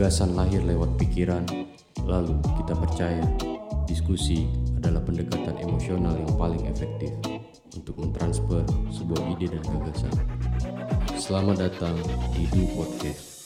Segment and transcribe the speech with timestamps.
[0.00, 1.44] Gagasan lahir lewat pikiran,
[2.08, 3.20] lalu kita percaya
[3.84, 4.48] diskusi
[4.80, 7.12] adalah pendekatan emosional yang paling efektif
[7.76, 10.14] untuk mentransfer sebuah ide dan gagasan.
[11.20, 12.00] Selamat datang
[12.32, 13.39] di Du Podcast.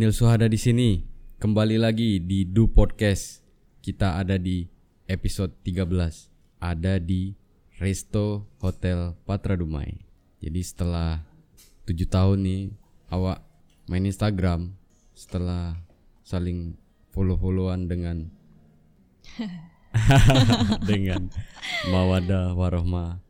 [0.00, 1.04] Daniel Suhada di sini.
[1.36, 3.44] Kembali lagi di Du Podcast.
[3.84, 4.64] Kita ada di
[5.04, 6.56] episode 13.
[6.56, 7.36] Ada di
[7.76, 10.00] Resto Hotel Patra Dumai.
[10.40, 11.20] Jadi setelah
[11.84, 12.62] 7 tahun nih
[13.12, 13.44] awak
[13.92, 14.72] main Instagram
[15.12, 15.76] setelah
[16.24, 16.80] saling
[17.12, 18.32] follow-followan dengan
[20.88, 21.28] dengan
[21.92, 23.20] Mawada Warohma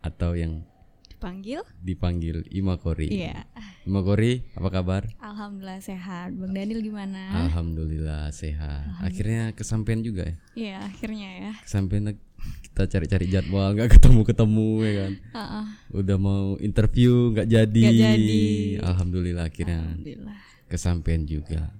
[0.00, 0.64] atau yang
[1.04, 1.60] Dipanggil?
[1.84, 3.12] dipanggil Ima Kori.
[3.12, 3.44] Iya.
[3.44, 3.51] Ima
[3.82, 5.02] Kori, apa kabar?
[5.18, 6.30] Alhamdulillah sehat.
[6.38, 7.34] Bang Daniel gimana?
[7.46, 8.86] Alhamdulillah sehat.
[9.02, 10.36] Akhirnya kesampaian juga ya.
[10.54, 11.52] Iya, akhirnya ya.
[11.66, 12.14] Kesampaian
[12.62, 15.12] kita cari-cari jadwal nggak ketemu-ketemu ya kan.
[15.34, 15.64] Heeh.
[15.98, 17.82] Udah mau interview nggak jadi.
[17.82, 18.44] Nggak jadi.
[18.86, 20.38] Alhamdulillah akhirnya Alhamdulillah.
[20.70, 21.74] kesampaian juga.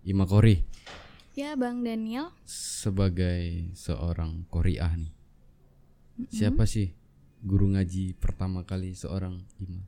[0.00, 0.62] Ima Kori
[1.36, 2.32] Ya, Bang Daniel.
[2.48, 5.12] sebagai seorang Koriah nih.
[6.32, 6.96] Siapa sih
[7.44, 9.84] guru ngaji pertama kali seorang Ima?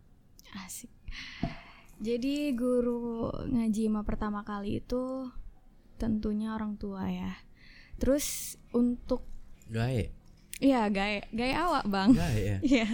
[0.68, 0.92] Asik.
[1.98, 5.26] Jadi guru ngaji Ima pertama kali itu
[5.98, 7.34] tentunya orang tua ya.
[7.98, 9.26] Terus untuk
[9.68, 10.14] Gae.
[10.58, 12.14] Iya, gaya gaya awak, Bang.
[12.14, 12.58] Gae ya.
[12.66, 12.88] Iya.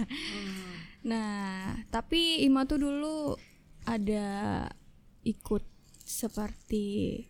[1.05, 3.37] Nah, tapi Ima tuh dulu
[3.85, 4.25] ada
[5.21, 5.61] ikut
[6.01, 7.21] seperti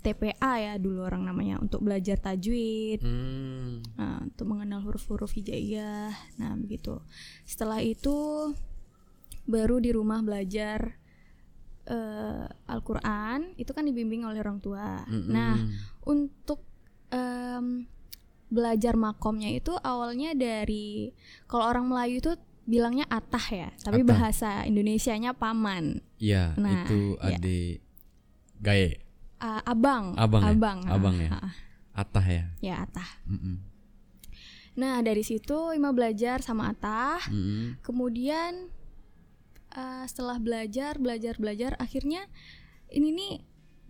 [0.00, 3.84] TPA ya dulu orang namanya untuk belajar tajwid, Hmm.
[4.00, 6.14] nah, untuk mengenal huruf-huruf hijaiyah.
[6.40, 7.02] Nah, begitu.
[7.44, 8.48] Setelah itu
[9.50, 10.94] baru di rumah belajar
[11.84, 15.02] eh, Al-Qur'an, itu kan dibimbing oleh orang tua.
[15.04, 15.28] Mm-mm.
[15.28, 15.58] Nah,
[16.06, 16.62] untuk
[17.10, 17.84] em,
[18.46, 21.10] belajar makomnya itu awalnya dari
[21.46, 24.08] kalau orang Melayu itu bilangnya atah ya, tapi Atah.
[24.08, 27.34] bahasa Indonesianya paman, Iya, Nah, itu ya.
[27.34, 27.78] adik
[28.60, 29.02] Gae.
[29.40, 30.52] Ah, abang, Abang ya?
[30.52, 31.30] abang, Abang ya?
[31.32, 31.52] ah,
[31.96, 32.44] Atah ya.
[32.60, 33.08] ya atah.
[33.26, 33.56] Mm-mm.
[34.76, 37.80] Nah dari situ Ima belajar sama atah, Mm-mm.
[37.82, 38.68] kemudian
[39.74, 42.26] eh, setelah belajar, belajar, belajar, akhirnya
[42.90, 43.32] ini nih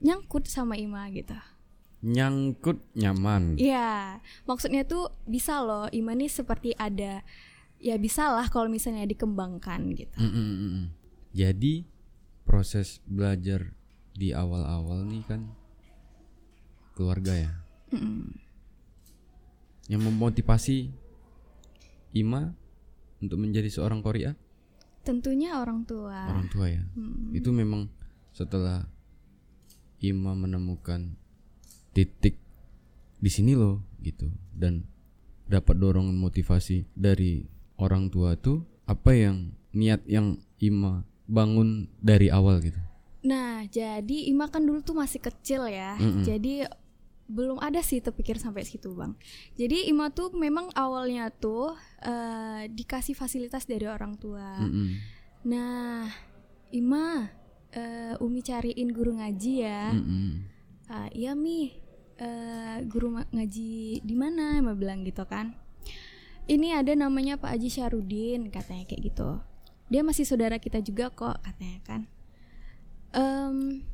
[0.00, 1.36] nyangkut sama Ima gitu.
[2.00, 3.60] Nyangkut nyaman.
[3.60, 7.20] Iya, maksudnya tuh bisa loh Ima nih seperti ada
[7.80, 10.16] ya bisa lah kalau misalnya dikembangkan gitu.
[10.20, 10.92] Mm-mm-mm.
[11.32, 11.88] Jadi
[12.44, 13.72] proses belajar
[14.12, 15.48] di awal-awal nih kan
[16.97, 17.52] keluarga ya.
[17.92, 18.36] Mm-mm.
[19.88, 20.78] Yang memotivasi
[22.16, 22.52] Ima
[23.20, 24.36] untuk menjadi seorang Korea
[25.00, 26.28] Tentunya orang tua.
[26.28, 26.82] orang tua ya.
[26.96, 27.36] Mm.
[27.36, 27.88] Itu memang
[28.30, 28.84] setelah
[30.00, 31.12] Ima menemukan
[31.92, 32.40] titik
[33.20, 34.88] di sini loh gitu dan
[35.44, 37.44] dapat dorongan motivasi dari
[37.76, 42.80] orang tua tuh apa yang niat yang Ima bangun dari awal gitu.
[43.20, 45.96] Nah, jadi Ima kan dulu tuh masih kecil ya.
[46.00, 46.24] Mm-mm.
[46.24, 46.64] Jadi
[47.30, 49.14] belum ada sih terpikir sampai situ, Bang.
[49.54, 54.58] Jadi Ima tuh memang awalnya tuh eh, dikasih fasilitas dari orang tua.
[54.58, 54.98] Mm-mm.
[55.46, 56.10] Nah,
[56.74, 57.30] Ima
[57.70, 59.94] eh, Umi cariin guru ngaji ya.
[59.94, 60.30] Mm-mm.
[60.91, 61.70] Ah, iya Mi,
[62.18, 64.58] eh, guru ngaji di mana?
[64.58, 65.54] Ima bilang gitu kan.
[66.50, 69.38] Ini ada namanya Pak Haji Syarudin, katanya kayak gitu.
[69.86, 72.00] Dia masih saudara kita juga kok, katanya kan.
[73.14, 73.86] Em,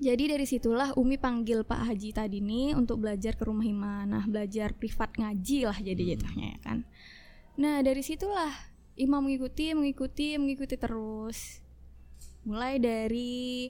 [0.00, 4.08] jadi dari situlah Umi panggil Pak Haji tadi nih untuk belajar ke rumah Ima.
[4.08, 6.78] Nah, belajar privat ngaji lah jadi jatuhnya ya kan.
[7.54, 8.48] Nah, dari situlah
[8.96, 11.60] Ima mengikuti, mengikuti, mengikuti terus.
[12.42, 13.68] Mulai dari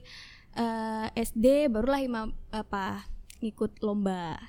[0.55, 3.03] eh, SD barulah Ima apa
[3.39, 4.39] ngikut lomba.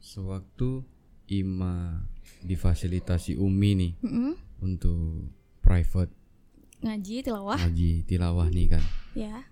[0.00, 0.80] Sewaktu
[1.28, 2.08] Ima
[2.40, 4.32] difasilitasi Umi nih Mm-mm.
[4.64, 5.28] untuk
[5.60, 6.14] private
[6.78, 8.84] Ngaji tilawah ngaji tilawah nih kan.
[9.12, 9.42] ya.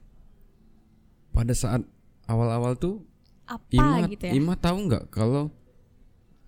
[1.36, 1.84] Pada saat
[2.24, 3.04] awal-awal tuh
[3.44, 4.32] Apa Ima, gitu ya?
[4.32, 5.52] Ima tahu nggak kalau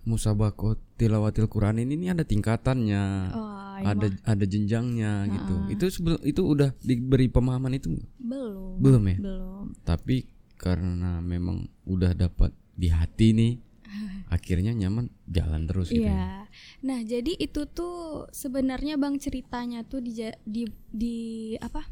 [0.03, 5.53] musabaqah tilawatil Quran ini, ini ada tingkatannya, Oh, Ima ada ada jenjangnya gitu.
[5.69, 5.73] Heeh.
[5.77, 8.81] Itu sebelum itu udah diberi pemahaman itu belum.
[8.83, 9.17] belum ya?
[9.21, 9.65] Belum.
[9.85, 10.27] Tapi
[10.59, 13.53] karena memang udah dapat di hati nih,
[14.35, 16.03] akhirnya nyaman jalan terus gitu.
[16.03, 16.11] ya.
[16.11, 16.27] Iya.
[16.83, 20.11] Nah, jadi itu tuh sebenarnya Bang ceritanya tuh di
[20.43, 21.17] di di
[21.63, 21.85] apa?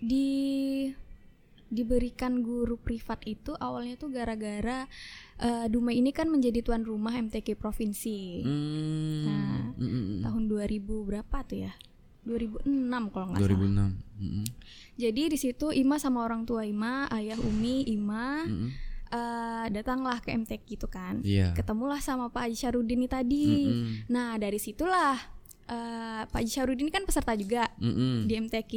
[0.00, 0.24] Di
[1.74, 4.86] diberikan guru privat itu awalnya tuh gara-gara
[5.36, 10.20] eh, Dumai ini kan menjadi tuan rumah MTQ provinsi Hmm, Nah, mm, mm, mm.
[10.22, 11.72] tahun 2000 berapa tuh ya?
[12.24, 12.64] 2006
[13.10, 13.52] kalau nggak 2006.
[13.68, 13.90] salah.
[14.16, 14.46] Mm-mm.
[14.94, 18.70] Jadi di situ Ima sama orang tua Ima, ayah Umi, Ima Mm-mm.
[19.10, 21.20] eh, datanglah ke MTQ gitu kan.
[21.20, 21.52] Iya.
[21.52, 23.46] Ketemulah sama Pak Haji Syarudin ini tadi.
[23.68, 24.08] Mm-mm.
[24.08, 25.18] Nah dari situlah
[25.64, 28.24] eh, Pak Haji Syarudin kan peserta juga Mm-mm.
[28.24, 28.72] di MTQ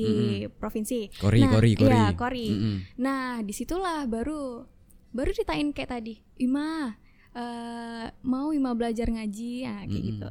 [0.55, 1.11] provinsi.
[1.15, 1.89] Kori, Nah, kori, kori.
[1.89, 2.47] Iya, Kori.
[2.49, 2.75] Mm-mm.
[2.97, 4.63] Nah di situlah baru
[5.07, 6.93] baru ditain kayak tadi, Ima
[7.31, 10.09] eh, mau Ima belajar ngaji, ya, kayak Mm-mm.
[10.15, 10.29] gitu.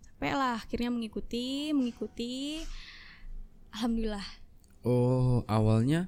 [0.00, 2.62] Sampai lah akhirnya mengikuti, mengikuti.
[3.72, 4.26] Alhamdulillah.
[4.82, 6.06] Oh, awalnya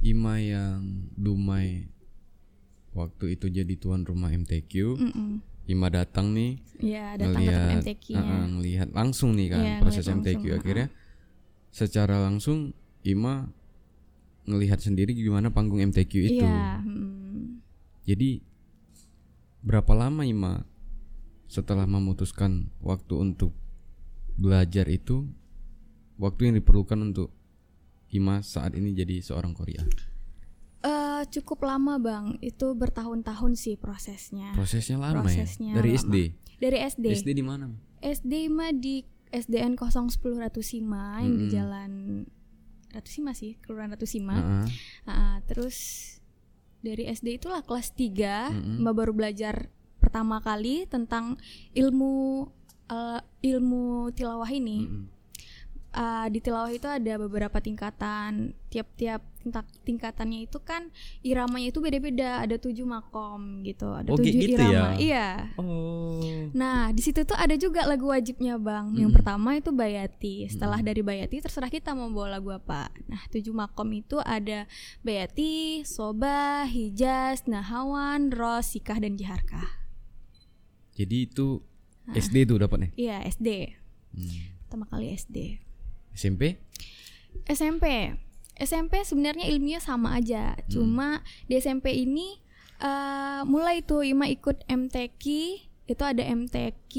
[0.00, 1.88] Ima yang Dumai
[2.92, 4.72] waktu itu jadi tuan rumah MTQ.
[4.96, 5.30] Mm-mm.
[5.66, 8.20] Ima datang nih Ya datang ke ngelihat MTQ-nya.
[8.22, 10.86] uh-uh, ngelihat langsung nih kan Iya, proses MTQ langsung, akhirnya
[11.74, 12.58] secara langsung
[13.02, 13.50] Ima
[14.46, 16.46] ngelihat sendiri gimana panggung MTQ itu.
[16.46, 16.82] Iya.
[16.82, 17.62] mm.
[18.06, 18.38] Jadi
[19.66, 20.62] berapa lama Ima
[21.50, 23.50] setelah memutuskan waktu untuk
[24.38, 25.26] belajar itu
[26.18, 27.34] waktu yang diperlukan untuk
[28.14, 29.82] Ima saat ini jadi seorang Korea.
[31.16, 34.52] Eh, cukup lama bang, itu bertahun-tahun sih prosesnya.
[34.52, 35.76] Prosesnya lama Prosesnya ya.
[35.80, 36.00] Dari lama.
[36.04, 36.16] SD.
[36.60, 37.06] Dari SD.
[37.24, 37.72] SD di mana?
[38.04, 39.00] SD mah di
[39.32, 41.92] SDN 010 Ratusima yang di jalan
[42.92, 44.34] Ratusima sih, Kelurahan Ratusima.
[44.36, 44.66] Heeh.
[45.08, 45.76] Ah, terus
[46.84, 48.84] dari SD itulah kelas 3 Mm-mm.
[48.84, 51.40] Mbak baru belajar pertama kali tentang
[51.72, 52.46] ilmu
[52.92, 54.84] eh, ilmu tilawah ini.
[54.84, 55.15] Mm-mm.
[55.96, 58.52] Ah, di tilawah itu ada beberapa tingkatan.
[58.68, 62.38] Tiap-tiap tingkat- tingkatannya itu kan iramanya itu beda-beda.
[62.38, 63.88] Ada tujuh makom gitu.
[63.90, 64.92] Ada Oh, tujuh gitu irama.
[64.92, 65.00] ya?
[65.00, 65.28] Iya.
[65.56, 66.20] Oh.
[66.52, 68.92] Nah, di situ tuh ada juga lagu wajibnya, Bang.
[68.92, 69.16] Yang Mm-mm.
[69.16, 70.44] pertama itu Bayati.
[70.46, 72.92] Setelah dari Bayati terserah kita mau bawa lagu apa.
[73.06, 74.68] Nah, tujuh makom itu ada
[75.00, 79.80] Bayati, Soba, Hijaz, Nahawan, Ros, Sikah dan Jiharkah.
[80.92, 81.64] Jadi itu
[82.08, 82.92] SD tuh dapatnya.
[82.94, 83.48] Iya, SD.
[84.12, 84.52] Hmm.
[84.62, 85.64] Pertama kali SD.
[86.16, 86.56] SMP?
[87.46, 88.16] SMP.
[88.56, 90.56] SMP sebenarnya ilmunya sama aja.
[90.66, 92.40] Cuma di SMP ini
[92.80, 95.24] eh, mulai tuh Ima ikut MTQ.
[95.86, 96.92] Itu ada MTQ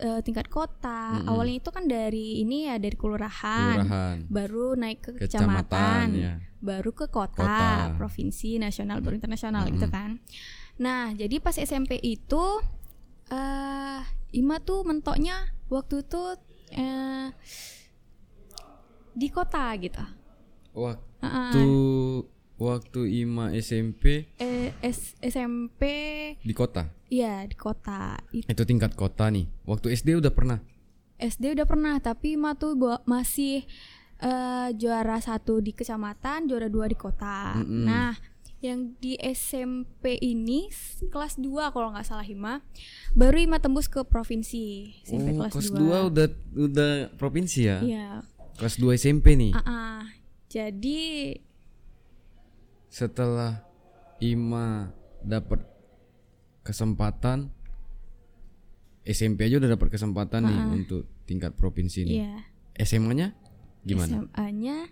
[0.00, 1.20] eh, tingkat kota.
[1.20, 1.28] Mm-mm.
[1.28, 3.76] Awalnya itu kan dari ini ya dari kelurahan.
[3.84, 4.16] Kelurahan.
[4.26, 6.06] Baru naik ke Kecamatan kecamatan.
[6.16, 6.34] ya.
[6.62, 7.98] Baru ke kota, Kota.
[7.98, 10.22] provinsi, nasional, baru internasional gitu kan.
[10.78, 12.44] Nah, jadi pas SMP itu
[13.28, 14.00] eh
[14.32, 16.22] Ima tuh mentoknya waktu itu
[16.72, 17.28] eh
[19.12, 20.02] di kota gitu.
[20.72, 21.64] Waktu
[22.56, 25.82] waktu Ima SMP Eh, S- SMP
[26.38, 26.86] di kota.
[27.06, 28.16] Iya di kota.
[28.30, 29.48] It- Itu tingkat kota nih.
[29.64, 30.58] Waktu SD udah pernah.
[31.18, 32.74] SD udah pernah tapi Ima tuh
[33.04, 33.66] masih
[34.18, 37.58] eh, juara satu di kecamatan, juara dua di kota.
[37.58, 37.82] Mm-mm.
[37.84, 38.14] Nah,
[38.62, 40.70] yang di SMP ini
[41.10, 42.62] kelas 2 kalau nggak salah Ima,
[43.10, 46.10] baru Ima tembus ke provinsi SMP oh, kelas, kelas 2 2.
[46.14, 47.82] udah udah provinsi ya.
[47.82, 48.08] Iya.
[48.62, 49.50] Kelas 2 SMP nih.
[49.58, 50.02] ah, ah.
[50.46, 51.34] Jadi
[52.86, 53.58] Setelah
[54.22, 54.86] Ima
[55.18, 55.66] dapat
[56.62, 57.50] kesempatan
[59.02, 62.22] SMP aja udah dapat kesempatan nih untuk tingkat provinsi nih.
[62.22, 62.46] iya.
[62.78, 63.34] SMA-nya
[63.82, 64.30] gimana?
[64.30, 64.86] SMA-nya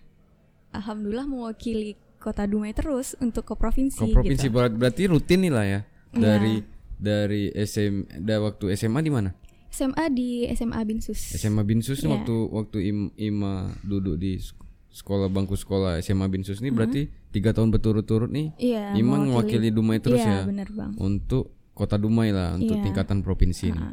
[0.74, 4.58] alhamdulillah mewakili Kota Dumai terus untuk ke provinsi Ke provinsi gitu.
[4.58, 5.80] Berarti rutin nih lah ya.
[6.10, 6.18] Iya.
[6.18, 6.54] Dari
[6.98, 9.30] dari SM da waktu SMA di mana?
[9.70, 11.18] SMA di SMA Binsus.
[11.32, 12.10] SMA Binsus Iya.
[12.12, 14.58] waktu waktu Im- Ima duduk di sek-
[14.92, 17.00] sekolah bangku sekolah SMA Binsus nih berarti
[17.30, 20.94] tiga tahun berturut-turut nih Iya, Ima mewakili Dumai terus iya, ya bener Bang.
[20.96, 22.84] untuk kota Dumai lah untuk Iya.
[22.84, 23.86] tingkatan provinsi nih.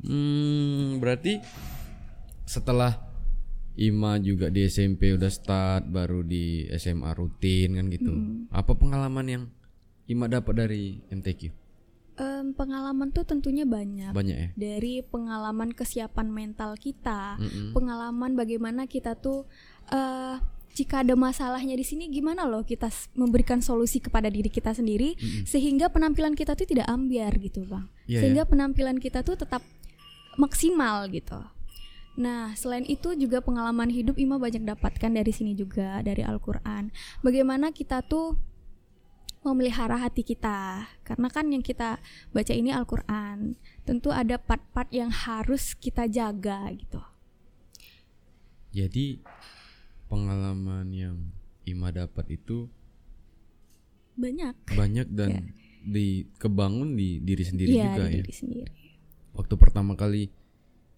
[0.00, 1.42] Hmm, berarti
[2.44, 3.10] setelah
[3.72, 8.12] Ima juga di SMP udah start baru di SMA rutin kan gitu.
[8.48, 9.44] Apa pengalaman yang
[10.04, 11.61] Ima dapat dari MTQ?
[12.12, 14.12] Em, pengalaman tuh tentunya banyak.
[14.12, 14.48] Banyak ya.
[14.52, 17.72] Dari pengalaman kesiapan mental kita, Mm-mm.
[17.72, 19.48] pengalaman bagaimana kita tuh
[19.88, 20.36] eh
[20.72, 25.92] jika ada masalahnya di sini gimana loh kita memberikan solusi kepada diri kita sendiri sehingga
[25.92, 27.92] penampilan kita tuh tidak ambiar gitu, Bang.
[28.08, 29.60] Iya, sehingga penampilan kita tuh tetap
[30.36, 31.40] maksimal gitu.
[32.16, 36.92] Nah, selain itu juga pengalaman hidup Ima banyak dapatkan dari sini juga dari Al-Qur'an.
[37.24, 38.36] Bagaimana kita tuh
[39.42, 40.86] memelihara hati kita.
[41.02, 41.98] Karena kan yang kita
[42.30, 43.58] baca ini Al-Qur'an.
[43.82, 47.02] Tentu ada part-part yang harus kita jaga gitu.
[48.72, 49.20] Jadi
[50.08, 51.16] pengalaman yang
[51.62, 52.66] Ima dapat itu
[54.18, 54.74] Banyak.
[54.74, 58.18] banyak dan di kebangun di diri sendiri Iya, juga di ya.
[58.22, 58.72] diri sendiri.
[59.32, 60.28] Waktu pertama kali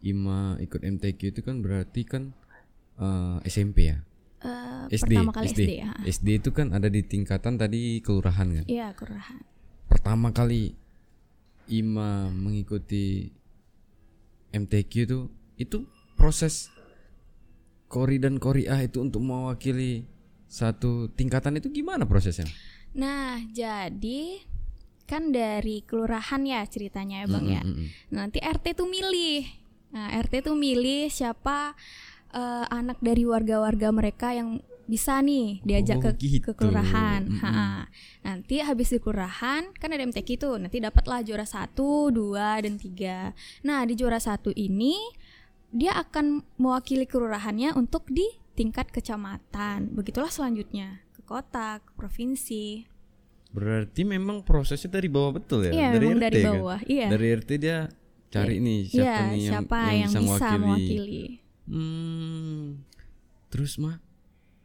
[0.04, 2.32] Ima ikut MTQ itu kan berarti kan
[2.96, 4.04] eh, SMP ya.
[4.44, 5.60] Eh, SD, pertama kali SD.
[5.64, 5.92] SD, ya.
[6.04, 8.64] SD itu kan ada di tingkatan tadi kelurahan kan.
[8.68, 9.40] Iya, kelurahan.
[9.88, 10.76] Pertama kali
[11.64, 13.32] Ima mengikuti
[14.52, 15.18] MTQ itu
[15.56, 16.68] itu proses
[17.88, 20.04] Kori dan Kori A itu untuk mewakili
[20.44, 22.44] satu tingkatan itu gimana prosesnya?
[22.94, 24.44] Nah, jadi
[25.04, 27.62] kan dari kelurahan ya ceritanya ya Bang ya.
[27.64, 27.88] Mm, mm, mm.
[28.12, 29.46] Nanti RT tuh milih.
[29.94, 31.78] Nah, RT tuh milih siapa
[32.34, 36.52] eh, anak dari warga-warga mereka yang bisa nih diajak Oh, ke, gitu.
[36.52, 37.24] ke kelurahan.
[37.24, 37.40] Mm-mm.
[37.40, 37.88] Ha-ha.
[38.20, 40.56] Nanti habis di kelurahan kan ada MTQ tuh.
[40.60, 43.32] Nanti dapatlah juara satu, dua, dan tiga.
[43.62, 44.98] Nah di juara satu ini
[45.72, 49.88] dia akan mewakili kelurahannya untuk di tingkat kecamatan.
[49.90, 52.84] Begitulah selanjutnya ke kota, ke provinsi.
[53.50, 55.72] Berarti memang prosesnya dari bawah betul ya?
[55.72, 56.52] Iya, dari memang RT dari kan?
[56.52, 56.80] bawah.
[56.84, 57.06] Iya.
[57.08, 57.78] Dari RT dia
[58.28, 60.60] cari nih siapa Iya, nih yang, siapa yang, yang, bisa, bisa mewakili.
[60.60, 61.24] mewakili.
[61.64, 62.84] Hmm.
[63.48, 64.00] Terus mah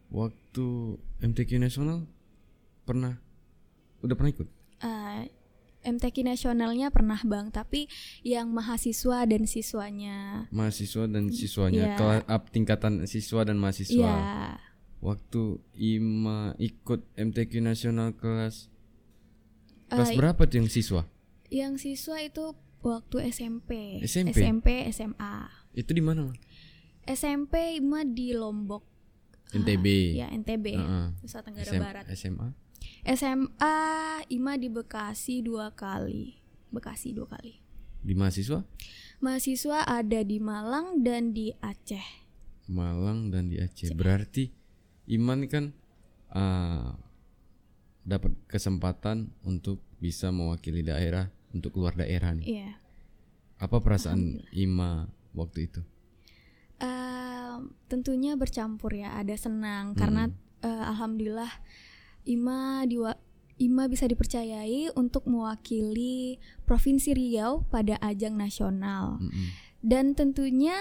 [0.10, 0.68] waktu
[1.20, 2.04] MTQ nasional
[2.84, 3.22] pernah
[4.00, 4.48] udah pernah ikut?
[4.80, 5.22] Eh,
[5.82, 7.88] MTQ nasionalnya pernah bang, tapi
[8.20, 11.96] yang mahasiswa dan siswanya, Mahasiswa dan siswanya Iya.
[11.96, 13.96] kelas up tingkatan siswa dan mahasiswa.
[13.96, 14.60] ya
[15.00, 18.68] Waktu Ima ikut MTQ nasional kelas
[19.88, 21.08] kelas Eh, berapa tuh yang siswa?
[21.48, 24.36] yang siswa itu waktu SMP, SMP?
[24.36, 26.36] SMP, SMA, Itu di mana?
[27.06, 28.84] SMP mah di Lombok,
[29.52, 29.86] NTB.
[30.18, 31.08] ya NTB, Heeh.
[31.22, 32.04] Nusa Tenggara SM Barat.
[32.14, 32.48] SMA.
[33.06, 33.78] SMA
[34.30, 36.38] Ima di Bekasi dua kali,
[36.70, 37.60] Bekasi dua kali.
[38.00, 38.64] Di mahasiswa
[39.20, 42.24] Mahasiswa ada di Malang dan di Aceh.
[42.72, 43.92] Malang dan di Aceh.
[43.92, 44.48] Berarti
[45.10, 45.76] Iman kan
[46.32, 46.96] ah,
[48.06, 52.46] dapat kesempatan untuk bisa mewakili daerah untuk keluar daerah nih.
[52.48, 52.72] Iya.
[53.60, 55.82] Apa perasaan Ima waktu itu?
[56.80, 60.32] Ehm, tentunya bercampur ya, ada senang karena
[60.64, 61.52] eh, alhamdulillah
[62.24, 63.12] Ima diwa
[63.60, 69.52] Ima bisa dipercayai untuk mewakili Provinsi Riau pada ajang nasional Mm-mm.
[69.84, 70.76] dan tentunya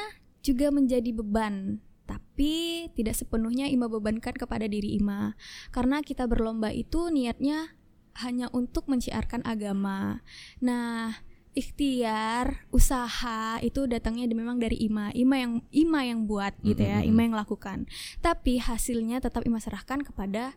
[0.46, 1.82] juga menjadi beban.
[2.06, 5.34] Tapi tidak sepenuhnya Ima bebankan kepada diri Ima
[5.74, 7.74] karena kita berlomba itu niatnya
[8.22, 10.22] hanya untuk menciarkan agama.
[10.62, 11.18] Nah,
[11.56, 15.12] ikhtiar, usaha itu datangnya memang dari Ima.
[15.12, 17.10] Ima yang Ima yang buat gitu ya, Mm-mm.
[17.10, 17.88] Ima yang lakukan.
[18.20, 20.56] Tapi hasilnya tetap Ima serahkan kepada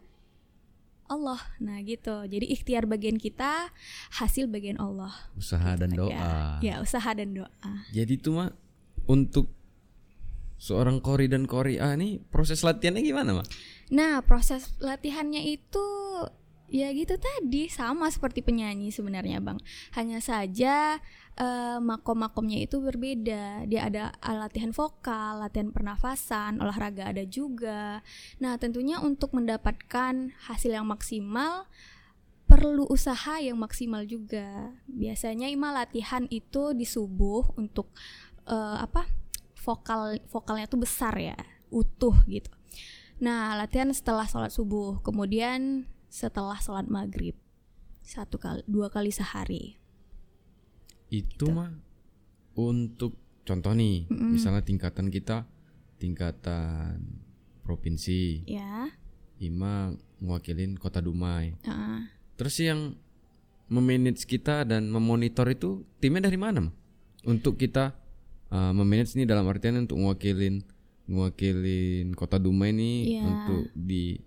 [1.12, 1.43] Allah.
[1.60, 2.24] Nah, gitu.
[2.24, 3.71] Jadi ikhtiar bagian kita,
[4.15, 5.12] hasil bagian Allah.
[5.36, 6.60] Usaha dan doa.
[6.63, 7.71] Ya, ya, usaha dan doa.
[7.91, 8.55] Jadi itu mah
[9.12, 9.51] untuk
[10.62, 13.48] seorang Kori dan Kori A nih proses latihannya gimana, Mak?
[13.91, 15.86] Nah, proses latihannya itu
[16.72, 19.60] ya gitu tadi sama seperti penyanyi sebenarnya, Bang.
[19.92, 21.04] Hanya saja
[21.36, 23.68] eh, makom-makomnya itu berbeda.
[23.68, 28.00] Dia ada eh, latihan vokal, latihan pernafasan, olahraga ada juga.
[28.40, 31.68] Nah, tentunya untuk mendapatkan hasil yang maksimal
[32.48, 34.72] perlu usaha yang maksimal juga.
[34.88, 37.92] Biasanya Ima latihan itu di subuh untuk
[38.48, 39.06] eh, apa?
[39.62, 41.38] vokal vokalnya tuh besar ya,
[41.70, 42.50] utuh gitu.
[43.22, 47.34] Nah, latihan setelah sholat subuh, kemudian setelah sholat maghrib,
[48.03, 49.80] satu kali, dua kali sehari.
[51.08, 51.72] Itu mah
[52.53, 55.48] untuk contoh nih, misalnya tingkatan kita
[55.96, 57.00] tingkatan
[57.62, 58.89] provinsi, Ya,
[59.38, 61.56] Ima mewakilin Kota Dumai.
[61.62, 62.00] heeh.
[62.36, 62.98] Terus yang
[63.68, 66.68] memanage kita dan memonitor itu timnya dari mana?
[67.24, 67.94] Untuk kita
[68.50, 70.65] uh, memanage nih dalam artian untuk mewakilin
[71.06, 73.24] mewakilin Kota Dumai nih Iya.
[73.24, 74.18] untuk di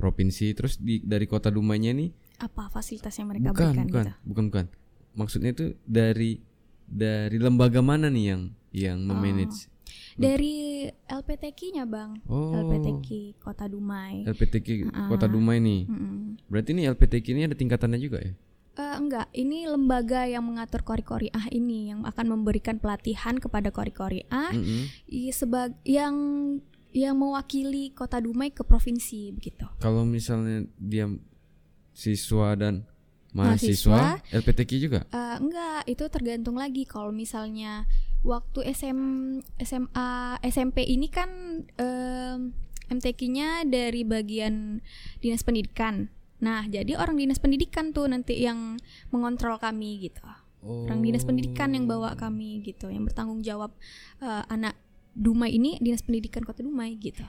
[0.00, 2.08] provinsi terus di dari Kota Dumainya nih
[2.40, 4.16] apa fasilitas yang mereka bukan berikan bukan gitu?
[4.24, 4.66] bukan bukan
[5.12, 6.40] maksudnya itu dari
[6.82, 8.42] dari lembaga mana nih yang
[8.72, 9.68] yang memanage
[10.12, 12.22] Dari LPTK-nya, Bang.
[12.24, 12.54] Oh.
[12.54, 14.22] LPTK Kota Dumai.
[14.22, 16.38] LPTK Kota Dumai nih Mm-mm.
[16.46, 18.32] berarti nih LPTK ini ada tingkatannya juga ya
[18.72, 24.22] Eh, enggak, ini lembaga yang mengatur kori-kori ah ini yang akan memberikan pelatihan kepada kori-kori
[24.30, 24.86] ah Mm-mm.
[25.06, 26.14] i- sebag yang
[26.90, 29.66] yang mewakili Kota Dumai ke provinsi begitu.
[29.78, 31.06] kalau misalnya dia
[31.90, 32.86] siswa dan
[33.30, 34.18] Mahasiswa.
[34.18, 37.86] mahasiswa, LPTK juga Eh, enggak, itu tergantung lagi kalau misalnya
[38.26, 38.98] waktu SM,
[39.62, 40.10] SMA
[40.42, 41.30] SMP ini kan
[41.78, 42.50] em,
[42.90, 44.82] MTQ-nya dari bagian
[45.22, 46.10] dinas pendidikan.
[46.42, 48.82] Nah, jadi orang dinas pendidikan tuh nanti yang
[49.14, 50.26] mengontrol kami gitu.
[50.60, 53.70] Orang dinas pendidikan yang bawa kami gitu, yang bertanggung jawab
[54.18, 54.74] eh, anak
[55.20, 57.20] Dumai ini dinas pendidikan Kota Dumai gitu.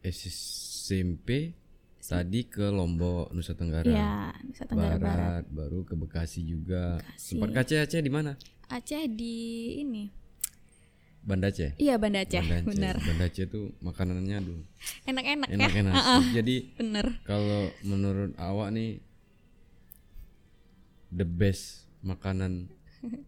[0.00, 1.52] SMP
[2.00, 5.02] tadi ke Lombok Nusa Tenggara Ya, Nusa Tenggara Barat.
[5.02, 7.34] Barat, baru ke Bekasi juga Bekasi.
[7.34, 8.32] sempat ke Aceh Aceh di mana
[8.66, 9.34] Aceh di
[9.76, 10.04] ini.
[11.20, 12.94] Banda Aceh Iya, Banda Aceh, Banda Aceh benar.
[12.96, 14.62] Banda Aceh tuh makanannya aduh
[15.04, 15.54] Enak-enak ya.
[15.58, 15.94] enak-enak
[16.38, 17.06] jadi Bener.
[17.26, 19.02] kalau menurut awak nih
[21.10, 22.70] the best makanan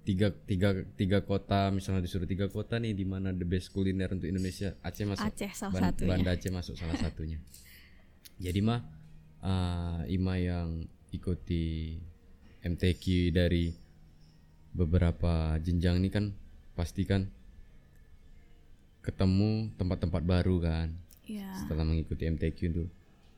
[0.03, 4.27] tiga tiga tiga kota misalnya disuruh tiga kota nih di mana the best kuliner untuk
[4.27, 6.09] Indonesia Aceh masuk Aceh salah Ban- satunya.
[6.11, 7.39] Banda Aceh masuk salah satunya
[8.37, 8.81] jadi mah
[9.41, 11.99] uh, Ima yang ikuti
[12.61, 13.73] MTQ dari
[14.71, 16.31] beberapa jenjang ini kan
[16.73, 17.27] pasti kan
[19.01, 20.89] ketemu tempat-tempat baru kan
[21.25, 21.45] Iya.
[21.61, 22.85] setelah mengikuti MTQ itu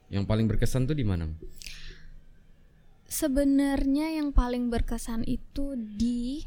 [0.09, 1.35] yang paling berkesan tuh di mana Ma?
[3.11, 6.47] Sebenarnya yang paling berkesan itu di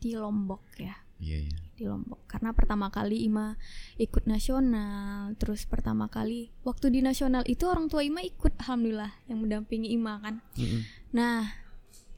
[0.00, 0.96] di Lombok ya.
[1.20, 1.56] iya iya.
[1.76, 2.24] Di Lombok.
[2.26, 3.54] Karena pertama kali Ima
[4.00, 9.44] ikut nasional terus pertama kali waktu di nasional itu orang tua Ima ikut alhamdulillah yang
[9.44, 10.40] mendampingi Ima kan.
[10.56, 10.82] Mm-mm.
[11.12, 11.44] nah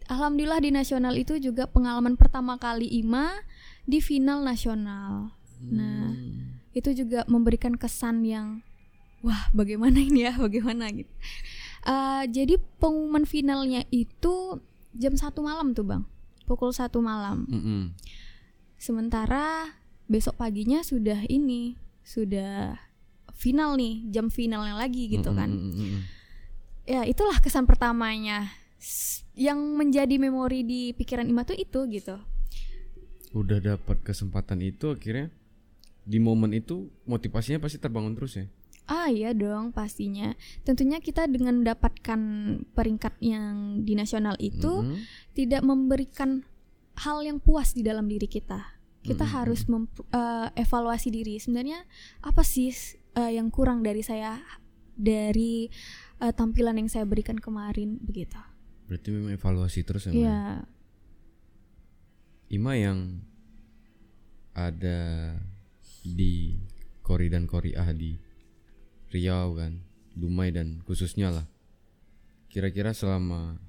[0.07, 3.35] alhamdulillah di nasional itu juga pengalaman pertama kali Ima
[3.85, 5.35] di final nasional.
[5.61, 6.63] Nah Hmm.
[6.73, 8.63] itu juga memberikan kesan yang
[9.21, 10.39] wah bagaimana ini ya?
[10.39, 10.89] Bagaimana?
[10.89, 11.11] Gitu
[11.85, 14.57] Eh, jadi pengumuman finalnya itu
[14.97, 16.03] jam satu malam tuh bang
[16.49, 17.93] pukul satu malam Mm-mm.
[18.77, 19.73] Sementara
[20.05, 22.77] besok paginya sudah ini, sudah
[23.33, 25.49] final nih, jam finalnya lagi gitu kan.
[25.49, 26.05] mm-mm.
[26.85, 28.53] Ya, itulah kesan pertamanya.
[29.33, 32.17] Yang menjadi memori di pikiran Ima tuh itu gitu.
[33.35, 35.27] udah dapat kesempatan itu akhirnya
[36.07, 38.47] di momen itu motivasinya pasti terbangun terus ya
[38.85, 40.37] Ah iya dong pastinya.
[40.61, 42.21] Tentunya kita dengan mendapatkan
[42.77, 45.01] peringkat yang di nasional itu Mm-mm.
[45.33, 46.45] tidak memberikan
[47.01, 48.61] hal yang puas di dalam diri kita.
[49.01, 49.37] Kita Mm-mm.
[49.41, 51.41] harus mem- eh, evaluasi diri.
[51.41, 51.81] Sebenarnya
[52.21, 52.73] apa sih
[53.17, 54.37] eh, yang kurang dari saya
[54.93, 55.67] dari
[56.21, 58.37] eh, tampilan yang saya berikan kemarin begitu.
[58.85, 60.13] berarti memang evaluasi terus ya?
[60.13, 60.41] Iya.
[62.53, 63.25] Ima yang
[64.53, 65.35] ada
[66.05, 66.61] di
[67.01, 68.15] Kori dan Koriah di
[69.15, 69.79] Riau kan
[70.19, 71.47] Dumai dan khususnya lah
[72.51, 73.63] kira-kira selama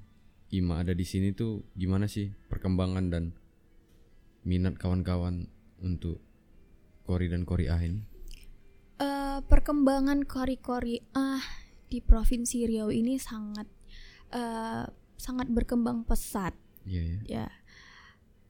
[0.50, 3.38] Ima ada di sini tuh gimana sih perkembangan dan
[4.46, 5.46] minat kawan-kawan
[5.82, 6.22] untuk
[7.06, 8.16] Kori dan Koriah ini
[8.96, 11.44] Eh, perkembangan kori-kori ah
[11.92, 13.68] di provinsi Riau ini sangat
[14.32, 14.88] eh,
[15.20, 16.56] sangat berkembang pesat.
[16.88, 17.48] iya ya ya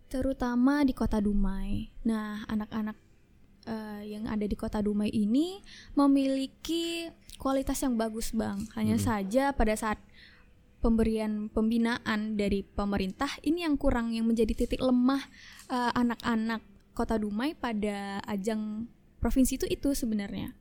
[0.06, 1.90] terutama di kota Dumai.
[2.06, 2.94] Nah, anak-anak
[4.06, 5.60] yang ada di kota Dumai ini
[5.98, 7.10] memiliki
[7.42, 8.70] kualitas yang bagus, Bang.
[8.78, 9.98] Hanya saja pada saat
[10.86, 15.26] pemberian pembinaan dari pemerintah ini yang kurang yang menjadi titik lemah
[15.74, 16.62] eh, anak-anak
[16.94, 18.86] kota Dumai pada ajang
[19.18, 20.54] provinsi itu itu sebenarnya.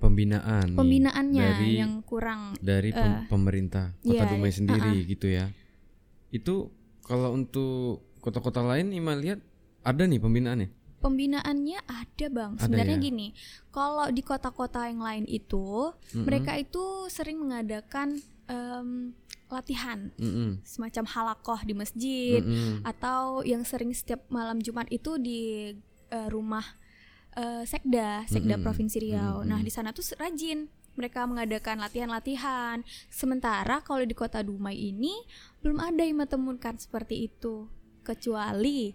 [0.00, 4.56] pembinaan Pembinaannya dari yang kurang dari pem- pemerintah kota iya, Dumai iya.
[4.56, 5.46] sendiri gitu ya.
[6.32, 6.72] Itu
[7.04, 9.44] kalau untuk kota-kota lain Ima lihat
[9.84, 10.68] ada nih pembinaannya.
[11.00, 12.52] Pembinaannya ada bang.
[12.56, 13.04] Ada Sebenarnya ya?
[13.08, 13.26] gini,
[13.72, 16.28] kalau di kota-kota yang lain itu Mm-mm.
[16.28, 19.16] mereka itu sering mengadakan em,
[19.50, 20.62] latihan Mm-mm.
[20.62, 22.86] semacam halakoh di masjid Mm-mm.
[22.86, 25.72] atau yang sering setiap malam Jumat itu di
[26.12, 26.62] eh, rumah
[27.34, 28.64] eh, sekda, sekda Mm-mm.
[28.64, 29.42] provinsi Riau.
[29.42, 29.50] Mm-mm.
[29.50, 32.84] Nah di sana tuh rajin mereka mengadakan latihan-latihan.
[33.08, 35.16] Sementara kalau di kota Dumai ini
[35.64, 37.66] belum ada yang menemukan seperti itu,
[38.04, 38.92] kecuali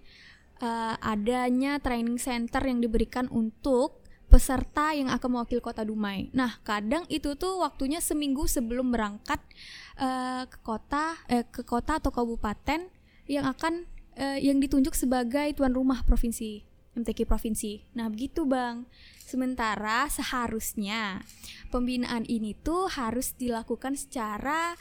[0.62, 6.34] eh, adanya training center yang diberikan untuk peserta yang akan mewakili kota Dumai.
[6.34, 9.39] Nah, kadang itu tuh waktunya seminggu sebelum berangkat
[9.96, 12.89] eh, ke kota, eh, ke kota atau kabupaten
[13.32, 13.88] yang akan
[14.18, 16.65] eh, yang ditunjuk sebagai tuan rumah provinsi
[17.00, 17.96] MTQ provinsi.
[17.96, 18.88] Nah, begitu Bang.
[19.26, 21.24] Sementara seharusnya
[21.74, 24.78] pembinaan ini tuh harus dilakukan secara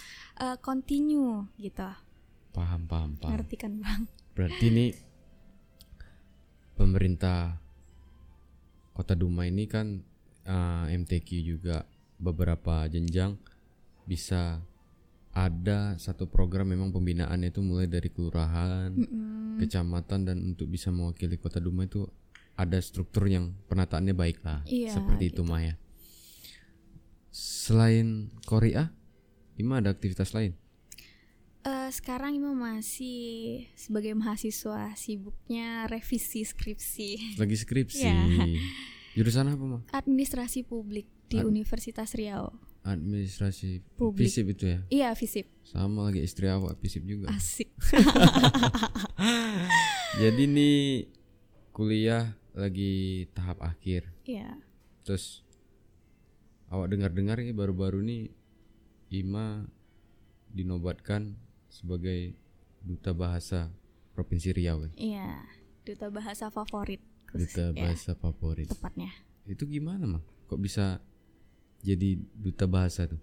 [0.60, 1.88] kontinu gitu.
[2.52, 3.32] Paham, paham, paham.
[3.34, 4.02] Ngerti kan, Bang?
[4.36, 4.86] Berarti ini
[6.74, 7.58] pemerintah
[8.94, 9.98] Kota Dumai ini kan
[10.46, 11.82] eh, MTQ juga
[12.18, 13.34] beberapa jenjang
[14.06, 14.62] bisa
[15.34, 19.58] ada satu program memang pembinaannya itu mulai dari kelurahan, Mm-mm.
[19.58, 22.06] kecamatan dan untuk bisa mewakili Kota Dumai itu
[22.54, 24.62] ada struktur yang penataannya baik lah.
[24.62, 25.50] Iya, Seperti itu gitu.
[25.50, 25.74] Maya.
[27.34, 28.94] Selain Korea,
[29.58, 30.54] Ima ada aktivitas lain?
[31.94, 38.02] Sekarang Ima masih sebagai mahasiswa sibuknya revisi skripsi Lagi skripsi.
[38.02, 38.50] Iya.
[39.14, 39.78] Jurusan apa, Ma?
[39.94, 42.50] administrasi publik di Ad- Universitas Riau.
[42.82, 44.26] Administrasi Publik.
[44.26, 44.78] FISIP itu ya.
[44.90, 45.46] Iya, FISIP.
[45.62, 47.30] Sama lagi istri awak FISIP juga.
[47.30, 47.70] Asik.
[50.20, 50.78] Jadi nih
[51.70, 54.10] kuliah lagi tahap akhir.
[54.26, 54.58] Iya.
[55.06, 55.46] Terus
[56.74, 58.34] awak dengar-dengar ini baru-baru nih
[59.14, 59.62] Ima
[60.50, 61.38] dinobatkan
[61.74, 62.38] sebagai
[62.78, 63.74] duta bahasa
[64.14, 64.86] Provinsi Riau.
[64.86, 64.92] kan?
[64.94, 65.42] Iya,
[65.82, 68.70] duta bahasa favorit khusus Duta ya, bahasa favorit.
[68.70, 69.10] tepatnya.
[69.42, 70.22] Itu gimana, mah?
[70.46, 71.02] Kok bisa
[71.82, 73.18] jadi duta bahasa tuh?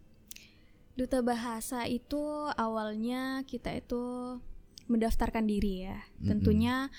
[0.93, 2.19] Duta bahasa itu
[2.59, 4.35] awalnya kita itu
[4.91, 6.03] mendaftarkan diri ya.
[6.19, 6.91] Tentunya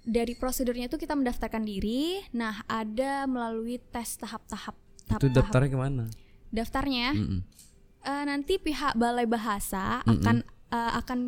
[0.00, 2.24] dari prosedurnya itu kita mendaftarkan diri.
[2.32, 4.72] Nah, ada melalui tes tahap-tahap.
[4.72, 5.36] Itu tahap-tahap.
[5.36, 6.04] daftarnya ke mana?
[6.48, 7.40] Daftarnya Mm-mm.
[8.00, 10.40] eh, nanti pihak Balai Bahasa akan
[10.72, 11.20] eh, akan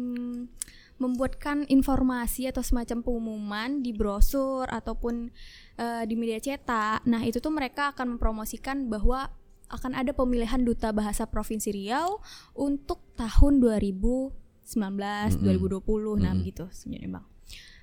[0.98, 5.30] membuatkan informasi atau semacam pengumuman di brosur ataupun
[5.78, 7.06] eh, di media cetak.
[7.06, 9.30] Nah, itu tuh mereka akan mempromosikan bahwa
[9.68, 12.24] akan ada pemilihan duta bahasa Provinsi Riau
[12.56, 14.32] untuk tahun 2019,
[14.74, 17.26] 2020, nah begitu sebenarnya, Bang.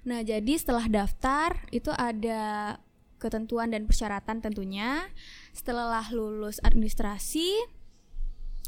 [0.05, 2.77] Nah, jadi setelah daftar itu ada
[3.17, 5.09] ketentuan dan persyaratan tentunya.
[5.49, 7.57] Setelah lulus administrasi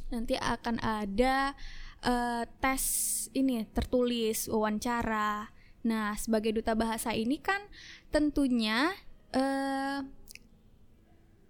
[0.08, 1.52] nanti akan ada
[2.08, 2.84] eh, tes
[3.36, 5.52] ini tertulis wawancara.
[5.84, 7.60] Nah, sebagai duta bahasa ini kan
[8.10, 8.96] tentunya
[9.36, 10.00] eh,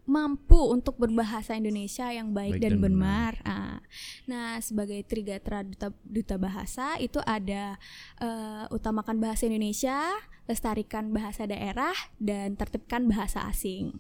[0.08, 3.34] mampu untuk berbahasa Indonesia yang baik, Baik dan, dan benar.
[3.44, 3.78] Ah.
[4.26, 7.76] Nah, sebagai Trigatra duta, duta bahasa itu ada
[8.24, 10.00] eh, utamakan bahasa Indonesia,
[10.48, 14.00] lestarikan bahasa daerah, dan tertibkan bahasa asing.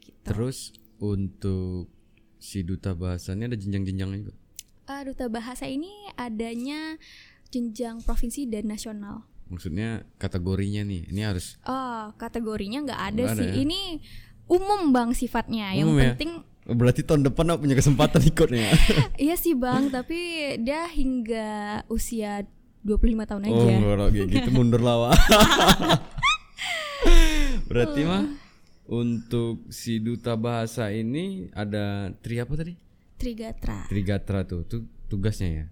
[0.00, 0.16] Gitu.
[0.24, 1.92] Terus untuk
[2.40, 4.34] si duta bahasanya ada jenjang-jenjangnya juga.
[4.84, 6.94] Eh, duta bahasa ini adanya
[7.48, 9.22] jenjang provinsi dan nasional.
[9.46, 13.44] Maksudnya kategorinya nih, ini harus Oh, kategorinya nggak ada ada sih.
[13.44, 13.52] ya?
[13.60, 13.80] Ini
[14.44, 15.72] umum bang sifatnya.
[15.72, 16.04] Yang Umum ya?
[16.12, 16.30] penting
[16.64, 18.70] berarti tahun depan aku punya kesempatan ikut nih ya.
[19.22, 20.18] iya sih bang, tapi
[20.60, 22.44] dia hingga usia
[22.80, 23.74] 25 tahun Oh, aja.
[23.80, 25.12] kalau kayak gitu mundur lawa.
[27.68, 28.24] berarti mah
[28.84, 32.76] untuk si duta bahasa ini ada tri apa tadi?
[33.24, 33.78] Trigatra.
[33.86, 35.66] Trigatra tuh, tuh tugasnya ya.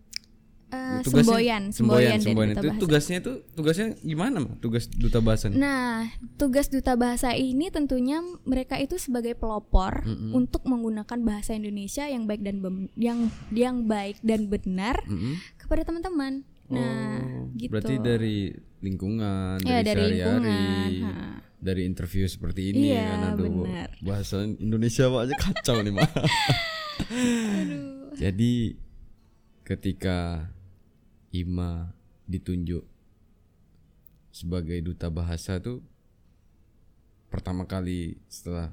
[0.73, 2.81] Eh, Tugasnya- semboyan, semboyan, semboyan, Itu bahasa.
[2.81, 4.57] tugasnya itu tugasnya gimana mah?
[4.57, 5.61] Tugas duta bahasa nih?
[5.61, 10.01] Nah, tugas duta bahasa ini tentunya mereka itu sebagai pelopor
[10.33, 15.37] untuk menggunakan bahasa Indonesia yang baik dan bem- yang yang baik dan benar Mm-mm.
[15.57, 16.41] kepada teman-teman.
[16.67, 17.69] Nah, Oh, gitu.
[17.69, 18.37] Berarti dari
[18.81, 21.05] lingkungan, Ya, dari, dari sehari-hari,
[21.61, 23.69] dari interview seperti ini Iya, kan aduh
[24.01, 26.09] bahasa Indonesia aja kacau nih mah.
[28.17, 28.77] Jadi
[29.65, 30.49] ketika
[31.33, 31.97] Ima
[32.29, 32.85] ditunjuk
[34.33, 35.81] sebagai duta bahasa tuh
[37.33, 38.73] pertama kali setelah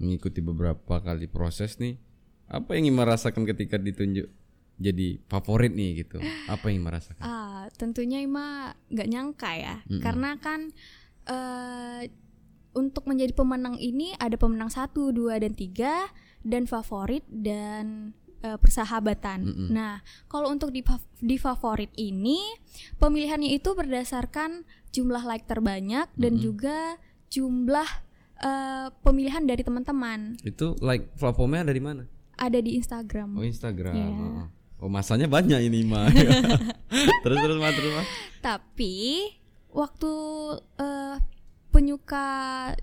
[0.00, 2.00] mengikuti beberapa kali proses nih
[2.48, 4.30] apa yang Ima rasakan ketika ditunjuk
[4.76, 6.20] jadi favorit nih gitu?
[6.46, 7.22] Apa yang Ima rasakan?
[7.24, 10.70] Ah, tentunya Ima nggak nyangka ya, karena kan
[11.26, 12.12] eh,
[12.76, 16.12] untuk menjadi pemenang ini ada pemenang satu, dua dan tiga
[16.44, 18.12] dan favorit dan
[18.44, 19.40] eh, persahabatan.
[19.72, 20.84] Nah, kalau untuk di,
[21.18, 22.38] di favorit ini
[22.94, 24.62] pemilihannya itu berdasarkan
[24.92, 27.88] jumlah like terbanyak dan juga jumlah
[28.38, 32.02] eh, pemilihan dari teman-teman itu like platformnya ada di mana
[32.36, 33.32] ada di Instagram.
[33.34, 34.08] oh Instagram Iya.
[34.12, 34.44] oh.
[34.84, 36.12] oh masanya banyak ini Ima
[37.24, 38.04] terus terus Ma, terus Ma.
[38.38, 39.26] Tapi
[39.68, 40.12] waktu
[40.78, 41.16] eh,
[41.76, 42.28] penyuka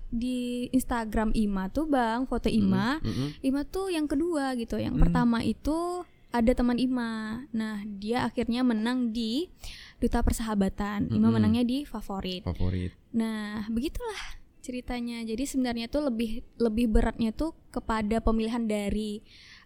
[0.06, 3.42] di Instagram Ima tuh bang foto Ima, Mm-mm.
[3.42, 4.78] Ima tuh yang kedua gitu.
[4.78, 7.42] Yang pertama itu ada teman Ima.
[7.50, 9.50] Nah dia akhirnya menang di
[9.98, 11.10] duta persahabatan.
[11.10, 12.46] Ima menangnya di favorit.
[12.46, 15.26] favorit Nah begitulah ceritanya.
[15.26, 19.18] Jadi sebenarnya tuh lebih lebih beratnya tuh kepada pemilihan dari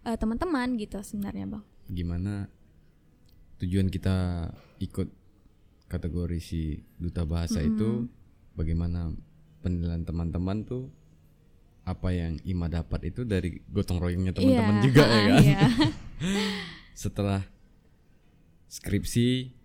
[0.09, 1.63] eh, teman-teman gitu sebenarnya bang.
[1.89, 2.45] gimana
[3.57, 4.45] tujuan kita
[4.77, 5.09] ikut
[5.89, 8.05] kategori si duta bahasa itu
[8.59, 9.15] bagaimana
[9.63, 10.91] penilaian teman-teman tuh
[11.83, 15.41] apa yang Ima dapat itu dari gotong royongnya teman-teman Iya, juga ya kan?
[15.41, 15.59] iya.
[17.01, 17.41] setelah
[18.67, 19.55] skripsi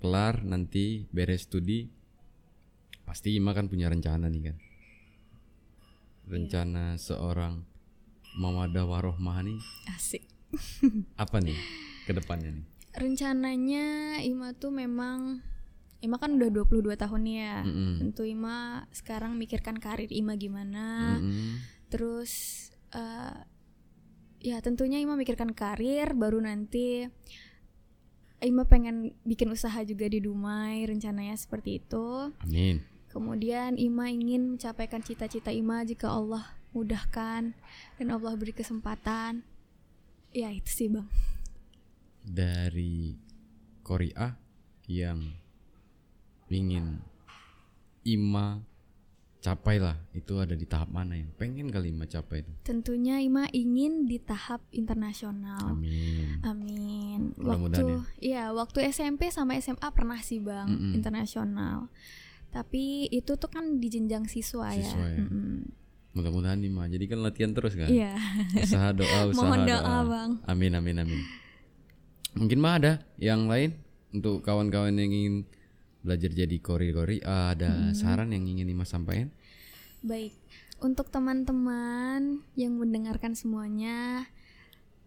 [0.00, 1.90] kelar nanti beres studi
[3.02, 4.56] pasti Ima kan punya rencana nih kan?
[6.24, 7.66] Rencana seorang
[8.38, 9.58] Mamada Warohmah nih.
[9.90, 10.22] Asik.
[11.14, 11.58] apa nih
[12.06, 12.64] ke depannya nih?
[12.94, 13.86] Rencananya
[14.22, 15.42] Ima tuh memang
[16.00, 17.60] Ima kan udah 22 tahun ya.
[17.60, 18.00] Mm-mm.
[18.00, 21.20] Tentu Ima sekarang mikirkan karir Ima gimana.
[21.20, 21.60] Mm-mm.
[21.92, 22.32] Terus
[22.96, 23.36] eh,
[24.40, 27.04] ya tentunya Ima mikirkan karir baru nanti
[28.40, 32.32] Ima pengen bikin usaha juga di Dumai rencananya seperti itu.
[32.40, 32.80] amin
[33.12, 37.52] Kemudian Ima ingin mencapaikan cita-cita Ima jika Allah mudahkan
[37.98, 39.44] dan Allah beri kesempatan.
[40.30, 41.10] Ya itu sih bang.
[42.20, 43.16] dari
[43.82, 44.36] Korea
[44.86, 45.39] yang
[46.52, 46.98] ingin
[48.02, 48.64] Ima
[49.40, 53.48] capai lah itu ada di tahap mana yang pengen kali Ima capai itu Tentunya Ima
[53.50, 55.72] ingin di tahap internasional.
[55.72, 57.20] amin Amin.
[57.36, 60.92] Waktu ya waktu SMP sama SMA pernah sih bang Mm-mm.
[60.92, 61.88] internasional.
[62.50, 65.16] Tapi itu tuh kan di jenjang siswa, Siswa ya.
[65.16, 65.24] ya.
[65.24, 65.56] Mm-mm.
[66.10, 68.18] mudah-mudahan Ima jadi kan latihan terus kan Iya.
[68.58, 70.30] usaha doa usaha Mohon doa doa, Bang.
[70.44, 71.20] amin amin amin
[72.32, 73.78] mungkin mah ada yang lain
[74.10, 75.46] untuk kawan-kawan yang ingin
[76.00, 79.28] belajar jadi kori-kori ada saran yang ingin Ima sampaikan?
[80.00, 80.32] Baik,
[80.80, 84.28] untuk teman-teman yang mendengarkan semuanya,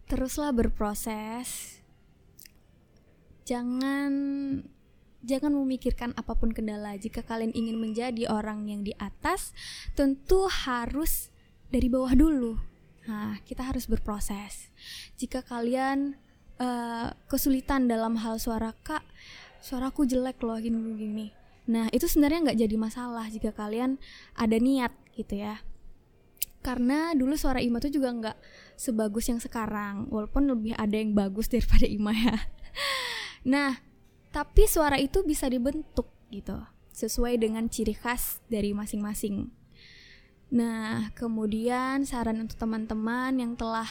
[0.06, 1.82] teruslah berproses.
[3.42, 4.12] Jangan
[5.24, 6.94] jangan memikirkan apa pun kendala.
[6.94, 9.50] Jika kalian ingin menjadi orang yang di atas,
[9.98, 11.34] tentu harus
[11.72, 12.54] dari bawah dulu.
[13.10, 14.70] Nah, kita harus berproses.
[15.18, 16.16] Jika kalian
[16.60, 19.02] eh, kesulitan dalam hal suara kak,
[19.64, 21.26] suaraku jelek loh gini gini.
[21.64, 23.96] Nah, itu sebenarnya nggak jadi masalah jika kalian
[24.36, 25.64] ada niat gitu ya.
[26.60, 28.36] Karena dulu suara Ima tuh juga nggak
[28.76, 32.36] sebagus yang sekarang, walaupun lebih ada yang bagus daripada Ima ya.
[33.48, 33.80] Nah,
[34.28, 36.60] tapi suara itu bisa dibentuk gitu,
[36.92, 39.48] sesuai dengan ciri khas dari masing-masing.
[40.52, 43.88] Nah, kemudian saran untuk teman-teman yang telah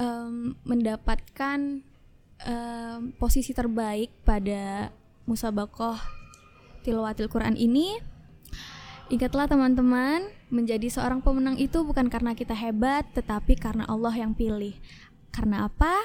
[0.00, 1.84] em, mendapatkan
[2.44, 4.92] em, posisi terbaik pada
[5.24, 5.96] musabakoh
[6.82, 7.98] tilawatil Quran ini,
[9.08, 14.74] ingatlah teman-teman, menjadi seorang pemenang itu bukan karena kita hebat, tetapi karena Allah yang pilih.
[15.32, 15.96] Karena apa?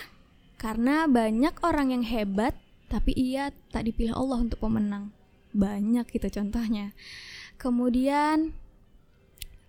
[0.58, 2.56] Karena banyak orang yang hebat,
[2.88, 5.12] tapi ia tak dipilih Allah untuk pemenang.
[5.52, 6.96] Banyak gitu contohnya.
[7.58, 8.54] Kemudian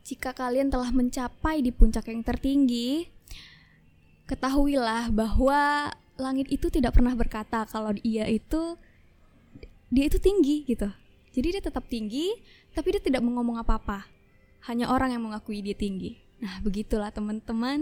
[0.05, 3.09] jika kalian telah mencapai di puncak yang tertinggi,
[4.25, 8.77] ketahuilah bahwa langit itu tidak pernah berkata kalau dia itu
[9.88, 10.88] dia itu tinggi gitu.
[11.33, 12.33] Jadi dia tetap tinggi,
[12.72, 14.05] tapi dia tidak mau ngomong apa-apa.
[14.66, 16.18] Hanya orang yang mengakui dia tinggi.
[16.38, 17.79] Nah, begitulah teman-teman.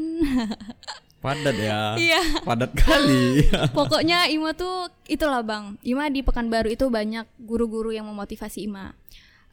[1.24, 1.96] Padat ya.
[1.96, 2.22] Iya.
[2.44, 3.42] Padat kali.
[3.78, 5.74] Pokoknya Ima tuh itulah bang.
[5.82, 8.92] Ima di Pekanbaru itu banyak guru-guru yang memotivasi Ima.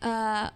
[0.04, 0.48] Eh,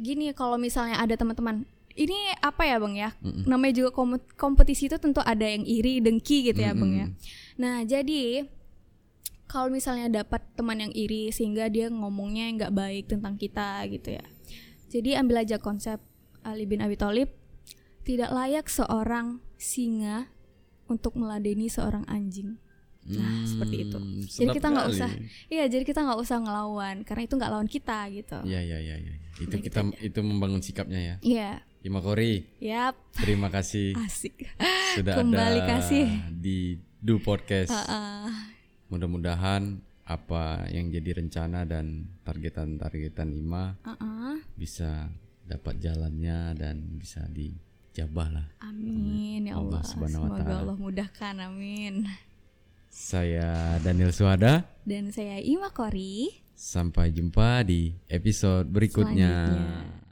[0.00, 1.62] gini kalau misalnya ada teman-teman,
[1.94, 3.10] ini apa ya bang ya?
[3.46, 7.06] Namanya juga kom- kompetisi itu tentu ada yang iri, dengki gitu ya bang ya.
[7.54, 8.48] Nah jadi
[9.54, 14.26] kalau misalnya dapat teman yang iri sehingga dia ngomongnya nggak baik tentang kita gitu ya.
[14.90, 16.02] Jadi ambil aja konsep
[16.42, 17.30] Ali bin Abi Thalib
[18.02, 20.26] tidak layak seorang singa
[20.90, 22.58] untuk meladeni seorang anjing.
[23.04, 23.98] Nah, seperti itu.
[24.00, 25.10] Hmm, Jadi kita nggak usah,
[25.52, 28.38] iya, jadi kita nggak usah ngelawan karena itu nggak lawan kita gitu.
[28.42, 29.14] Iya iya iya iya.
[29.36, 31.16] Itu gitu kita itu membangun sikapnya ya.
[31.20, 31.52] Iya,
[31.84, 34.48] Ima Kori, yap, terima kasih asik.
[34.96, 36.06] sudah Kembali ada kasih.
[36.32, 37.70] di Do Podcast.
[37.70, 38.53] Heeh.
[38.94, 44.38] Mudah-mudahan apa yang jadi rencana dan targetan-targetan Ima Heeh.
[44.54, 45.10] bisa
[45.42, 48.46] dapat jalannya dan bisa dijabah lah.
[48.62, 49.82] Amin ya Allah Allah.
[49.82, 50.60] Subhanahu wa Semoga Ta'ala.
[50.62, 51.34] Allah mudahkan.
[51.42, 51.94] Amin.
[52.86, 54.62] Saya Daniel Suhada.
[54.86, 56.30] Dan saya Ima Kori.
[56.54, 59.50] Sampai jumpa di episode berikutnya.
[59.50, 60.03] Selanjutnya.